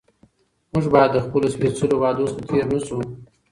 [0.71, 2.97] موږ باید له خپلو سپېڅلو وعدو څخه تېر نه شو